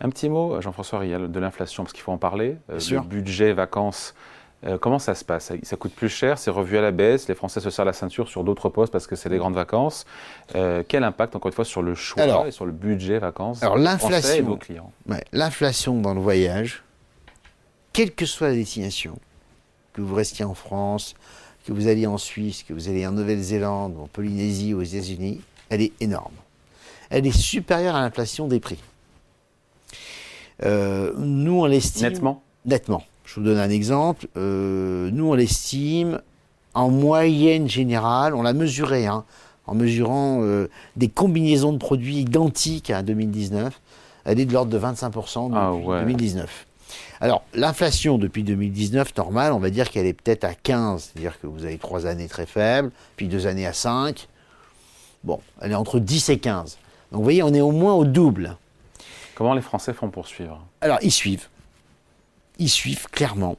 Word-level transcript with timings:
Un 0.00 0.10
petit 0.10 0.28
mot, 0.28 0.60
Jean-François 0.60 0.98
Riel, 0.98 1.30
de 1.30 1.40
l'inflation, 1.40 1.84
parce 1.84 1.92
qu'il 1.92 2.02
faut 2.02 2.12
en 2.12 2.18
parler. 2.18 2.56
Euh. 2.70 2.78
Le 2.90 3.00
budget 3.00 3.52
vacances, 3.52 4.14
euh, 4.66 4.76
comment 4.78 4.98
ça 4.98 5.14
se 5.14 5.24
passe? 5.24 5.46
Ça, 5.46 5.54
ça 5.62 5.76
coûte 5.76 5.94
plus 5.94 6.08
cher, 6.08 6.36
c'est 6.38 6.50
revu 6.50 6.76
à 6.76 6.80
la 6.82 6.90
baisse, 6.90 7.28
les 7.28 7.34
Français 7.34 7.60
se 7.60 7.70
serrent 7.70 7.84
la 7.86 7.92
ceinture 7.92 8.28
sur 8.28 8.44
d'autres 8.44 8.68
postes 8.68 8.92
parce 8.92 9.06
que 9.06 9.16
c'est 9.16 9.28
les 9.28 9.38
grandes 9.38 9.54
vacances. 9.54 10.04
Euh, 10.56 10.82
quel 10.86 11.04
impact, 11.04 11.36
encore 11.36 11.48
une 11.50 11.54
fois, 11.54 11.64
sur 11.64 11.80
le 11.82 11.94
choix 11.94 12.22
Alors- 12.22 12.46
et 12.46 12.50
sur 12.50 12.66
le 12.66 12.72
budget 12.72 13.18
vacances 13.18 13.62
Alors, 13.62 13.78
et 13.78 13.82
l'inflation. 13.82 14.44
vos 14.44 14.56
clients? 14.56 14.92
Ouais, 15.08 15.24
L'inflation 15.32 16.00
dans 16.00 16.12
le 16.14 16.20
voyage, 16.20 16.82
quelle 17.92 18.12
que 18.12 18.26
soit 18.26 18.48
la 18.48 18.54
destination, 18.54 19.16
que 19.92 20.00
vous 20.02 20.14
restiez 20.14 20.44
en 20.44 20.54
France, 20.54 21.14
que 21.66 21.72
vous 21.72 21.86
alliez 21.88 22.06
en 22.08 22.18
Suisse, 22.18 22.62
que 22.62 22.74
vous 22.74 22.88
alliez 22.88 23.06
en 23.06 23.12
Nouvelle-Zélande, 23.12 23.96
en 23.98 24.06
Polynésie 24.08 24.74
ou 24.74 24.80
aux 24.80 24.82
États-Unis, 24.82 25.40
elle 25.70 25.80
est 25.80 25.92
énorme. 26.00 26.34
Elle 27.10 27.26
est 27.26 27.30
supérieure 27.38 27.94
à 27.94 28.00
l'inflation 28.02 28.48
des 28.48 28.60
prix. 28.60 28.78
Euh, 30.62 31.12
nous, 31.18 31.60
on 31.60 31.64
l'estime. 31.66 32.08
Nettement 32.08 32.42
Nettement. 32.66 33.02
Je 33.24 33.34
vous 33.40 33.42
donne 33.46 33.58
un 33.58 33.70
exemple. 33.70 34.26
Euh, 34.36 35.10
nous, 35.12 35.30
on 35.30 35.34
l'estime 35.34 36.20
en 36.74 36.90
moyenne 36.90 37.68
générale, 37.68 38.34
on 38.34 38.42
l'a 38.42 38.52
mesuré, 38.52 39.06
hein, 39.06 39.24
en 39.66 39.74
mesurant 39.74 40.40
euh, 40.42 40.68
des 40.96 41.08
combinaisons 41.08 41.72
de 41.72 41.78
produits 41.78 42.16
identiques 42.18 42.90
à 42.90 43.02
2019, 43.02 43.80
elle 44.24 44.40
est 44.40 44.44
de 44.44 44.52
l'ordre 44.52 44.70
de 44.72 44.78
25% 44.78 45.48
depuis 45.48 45.58
Ah 45.60 45.72
ouais. 45.72 46.00
2019. 46.00 46.66
Alors, 47.20 47.44
l'inflation 47.54 48.18
depuis 48.18 48.42
2019, 48.42 49.16
normal, 49.16 49.52
on 49.52 49.58
va 49.58 49.70
dire 49.70 49.90
qu'elle 49.90 50.06
est 50.06 50.12
peut-être 50.14 50.44
à 50.44 50.54
15, 50.54 51.12
c'est-à-dire 51.12 51.40
que 51.40 51.46
vous 51.46 51.64
avez 51.64 51.78
trois 51.78 52.06
années 52.06 52.28
très 52.28 52.46
faibles, 52.46 52.90
puis 53.16 53.28
deux 53.28 53.46
années 53.46 53.66
à 53.66 53.72
5. 53.72 54.28
Bon, 55.22 55.40
elle 55.60 55.72
est 55.72 55.76
entre 55.76 56.00
10 56.00 56.28
et 56.30 56.38
15. 56.38 56.76
Donc, 57.12 57.18
vous 57.18 57.22
voyez, 57.22 57.42
on 57.42 57.54
est 57.54 57.60
au 57.60 57.70
moins 57.70 57.94
au 57.94 58.04
double. 58.04 58.56
Comment 59.34 59.54
les 59.54 59.62
Français 59.62 59.92
font 59.92 60.10
pour 60.10 60.26
suivre 60.26 60.64
Alors, 60.80 60.98
ils 61.02 61.12
suivent. 61.12 61.48
Ils 62.58 62.68
suivent 62.68 63.06
clairement. 63.10 63.58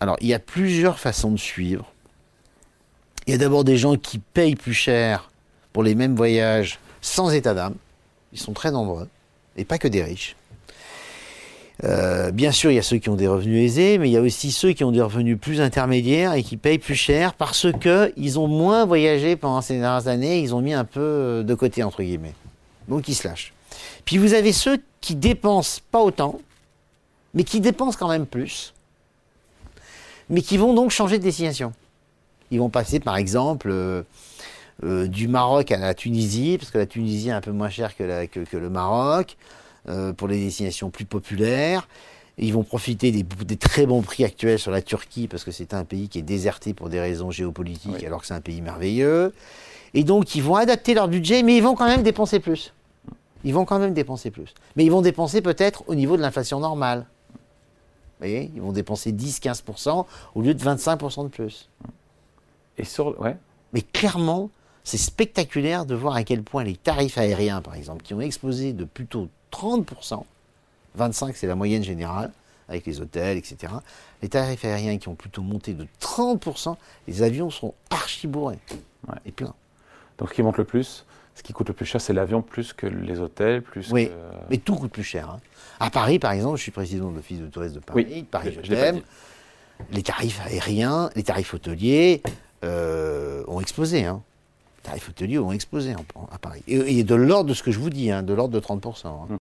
Alors, 0.00 0.16
il 0.20 0.26
y 0.26 0.34
a 0.34 0.38
plusieurs 0.38 0.98
façons 0.98 1.30
de 1.30 1.36
suivre. 1.36 1.92
Il 3.26 3.30
y 3.30 3.34
a 3.34 3.38
d'abord 3.38 3.64
des 3.64 3.76
gens 3.76 3.96
qui 3.96 4.18
payent 4.18 4.56
plus 4.56 4.74
cher 4.74 5.30
pour 5.72 5.82
les 5.82 5.94
mêmes 5.94 6.14
voyages 6.14 6.78
sans 7.00 7.30
état 7.30 7.54
d'âme. 7.54 7.76
Ils 8.32 8.40
sont 8.40 8.52
très 8.52 8.70
nombreux. 8.70 9.08
Et 9.56 9.64
pas 9.64 9.78
que 9.78 9.88
des 9.88 10.02
riches. 10.02 10.36
Euh, 11.84 12.30
bien 12.30 12.52
sûr, 12.52 12.70
il 12.70 12.74
y 12.74 12.78
a 12.78 12.82
ceux 12.82 12.98
qui 12.98 13.08
ont 13.08 13.16
des 13.16 13.26
revenus 13.26 13.64
aisés, 13.64 13.98
mais 13.98 14.08
il 14.08 14.12
y 14.12 14.16
a 14.16 14.20
aussi 14.20 14.52
ceux 14.52 14.72
qui 14.72 14.84
ont 14.84 14.92
des 14.92 15.00
revenus 15.00 15.38
plus 15.38 15.60
intermédiaires 15.60 16.34
et 16.34 16.42
qui 16.42 16.56
payent 16.56 16.78
plus 16.78 16.94
cher 16.94 17.34
parce 17.34 17.66
que 17.72 18.12
ils 18.16 18.38
ont 18.38 18.46
moins 18.46 18.84
voyagé 18.84 19.36
pendant 19.36 19.60
ces 19.60 19.78
dernières 19.78 20.06
années, 20.06 20.40
ils 20.40 20.54
ont 20.54 20.60
mis 20.60 20.72
un 20.72 20.84
peu 20.84 21.42
de 21.44 21.54
côté 21.54 21.82
entre 21.82 22.02
guillemets. 22.02 22.34
Donc 22.88 23.08
ils 23.08 23.14
se 23.14 23.26
lâchent. 23.26 23.52
Puis 24.04 24.18
vous 24.18 24.34
avez 24.34 24.52
ceux 24.52 24.78
qui 25.04 25.14
dépensent 25.14 25.80
pas 25.90 26.00
autant, 26.00 26.40
mais 27.34 27.44
qui 27.44 27.60
dépensent 27.60 27.98
quand 27.98 28.08
même 28.08 28.24
plus, 28.26 28.72
mais 30.30 30.40
qui 30.40 30.56
vont 30.56 30.72
donc 30.72 30.90
changer 30.90 31.18
de 31.18 31.22
destination. 31.24 31.74
Ils 32.50 32.58
vont 32.58 32.70
passer 32.70 33.00
par 33.00 33.16
exemple 33.18 33.68
euh, 33.70 34.02
euh, 34.82 35.06
du 35.06 35.28
Maroc 35.28 35.70
à 35.72 35.76
la 35.76 35.92
Tunisie, 35.92 36.56
parce 36.58 36.70
que 36.70 36.78
la 36.78 36.86
Tunisie 36.86 37.28
est 37.28 37.32
un 37.32 37.42
peu 37.42 37.52
moins 37.52 37.68
chère 37.68 37.94
que, 37.94 38.02
la- 38.02 38.26
que- 38.26 38.40
que 38.40 38.56
le 38.56 38.70
Maroc, 38.70 39.36
euh, 39.90 40.14
pour 40.14 40.26
les 40.28 40.38
destinations 40.42 40.88
plus 40.88 41.04
populaires. 41.04 41.86
Ils 42.38 42.52
vont 42.54 42.64
profiter 42.64 43.12
des, 43.12 43.22
des 43.22 43.56
très 43.58 43.84
bons 43.84 44.00
prix 44.02 44.24
actuels 44.24 44.58
sur 44.58 44.70
la 44.70 44.80
Turquie, 44.80 45.28
parce 45.28 45.44
que 45.44 45.50
c'est 45.52 45.74
un 45.74 45.84
pays 45.84 46.08
qui 46.08 46.18
est 46.18 46.22
déserté 46.22 46.72
pour 46.72 46.88
des 46.88 46.98
raisons 46.98 47.30
géopolitiques, 47.30 47.92
Oui. 48.00 48.06
alors 48.06 48.22
que 48.22 48.26
c'est 48.26 48.34
un 48.34 48.40
pays 48.40 48.62
merveilleux. 48.62 49.34
Et 49.92 50.02
donc, 50.02 50.34
ils 50.34 50.42
vont 50.42 50.56
adapter 50.56 50.94
leur 50.94 51.08
budget, 51.08 51.42
mais 51.42 51.56
ils 51.58 51.62
vont 51.62 51.74
quand 51.76 51.86
même 51.86 52.02
dépenser 52.02 52.40
plus. 52.40 52.72
Ils 53.44 53.52
vont 53.54 53.64
quand 53.64 53.78
même 53.78 53.94
dépenser 53.94 54.30
plus. 54.30 54.52
Mais 54.76 54.84
ils 54.84 54.90
vont 54.90 55.02
dépenser 55.02 55.42
peut-être 55.42 55.84
au 55.86 55.94
niveau 55.94 56.16
de 56.16 56.22
l'inflation 56.22 56.60
normale. 56.60 57.06
Vous 57.30 58.18
voyez 58.20 58.50
Ils 58.54 58.62
vont 58.62 58.72
dépenser 58.72 59.12
10-15% 59.12 60.06
au 60.34 60.42
lieu 60.42 60.54
de 60.54 60.62
25% 60.62 61.24
de 61.24 61.28
plus. 61.28 61.68
Et 62.78 62.84
sur, 62.84 63.20
ouais, 63.20 63.36
Mais 63.72 63.82
clairement, 63.82 64.50
c'est 64.82 64.98
spectaculaire 64.98 65.86
de 65.86 65.94
voir 65.94 66.14
à 66.16 66.24
quel 66.24 66.42
point 66.42 66.64
les 66.64 66.76
tarifs 66.76 67.18
aériens, 67.18 67.60
par 67.60 67.74
exemple, 67.74 68.02
qui 68.02 68.14
ont 68.14 68.20
explosé 68.20 68.72
de 68.72 68.84
plutôt 68.84 69.28
30%, 69.52 70.24
25% 70.98 71.32
c'est 71.34 71.46
la 71.46 71.54
moyenne 71.54 71.82
générale, 71.84 72.32
avec 72.68 72.86
les 72.86 73.00
hôtels, 73.00 73.36
etc. 73.36 73.72
Les 74.22 74.28
tarifs 74.28 74.64
aériens 74.64 74.96
qui 74.98 75.08
ont 75.08 75.14
plutôt 75.14 75.42
monté 75.42 75.74
de 75.74 75.86
30%, 76.00 76.76
les 77.06 77.22
avions 77.22 77.50
sont 77.50 77.74
archi 77.90 78.26
bourrés 78.26 78.58
Ouais. 79.06 79.18
et 79.26 79.32
pleins. 79.32 79.52
donc 80.16 80.30
ce 80.30 80.34
qui 80.34 80.42
monte 80.42 80.56
le 80.56 80.64
plus, 80.64 81.04
ce 81.34 81.42
qui 81.42 81.52
coûte 81.52 81.68
le 81.68 81.74
plus 81.74 81.84
cher, 81.86 82.00
c'est 82.00 82.12
l'avion 82.12 82.42
plus 82.42 82.72
que 82.72 82.86
les 82.86 83.18
hôtels, 83.20 83.62
plus 83.62 83.90
Oui, 83.92 84.06
que... 84.08 84.12
mais 84.50 84.58
tout 84.58 84.74
coûte 84.76 84.92
plus 84.92 85.02
cher. 85.04 85.28
hein. 85.30 85.40
À 85.80 85.90
Paris, 85.90 86.18
par 86.18 86.32
exemple, 86.32 86.56
je 86.56 86.62
suis 86.62 86.70
président 86.70 87.10
de 87.10 87.16
l'Office 87.16 87.40
de 87.40 87.46
tourisme 87.46 87.74
de 87.74 87.80
Paris. 87.80 88.06
Oui, 88.08 88.22
Paris, 88.22 88.56
je- 88.62 88.68
t'aime. 88.74 89.00
Les 89.90 90.02
tarifs 90.04 90.40
aériens, 90.46 91.10
les 91.16 91.24
tarifs 91.24 91.52
hôteliers 91.54 92.22
euh, 92.64 93.42
ont 93.48 93.60
explosé. 93.60 94.04
Hein. 94.04 94.22
Les 94.78 94.82
tarifs 94.90 95.08
hôteliers 95.08 95.38
ont 95.38 95.50
explosé 95.52 95.94
en- 95.96 96.04
en- 96.20 96.28
à 96.32 96.38
Paris. 96.38 96.62
Et, 96.68 96.98
et 96.98 97.04
de 97.04 97.14
l'ordre 97.16 97.50
de 97.50 97.54
ce 97.54 97.62
que 97.64 97.72
je 97.72 97.78
vous 97.80 97.90
dis, 97.90 98.10
hein, 98.12 98.22
de 98.22 98.32
l'ordre 98.32 98.54
de 98.54 98.60
30%. 98.60 99.08
hein. 99.08 99.36